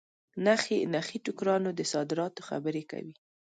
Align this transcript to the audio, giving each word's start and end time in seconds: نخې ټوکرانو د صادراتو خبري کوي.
نخې 0.95 1.17
ټوکرانو 1.25 1.69
د 1.79 1.81
صادراتو 1.93 2.45
خبري 2.49 2.83
کوي. 2.91 3.13